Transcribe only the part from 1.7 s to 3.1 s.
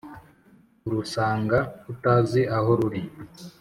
utazi aho ruri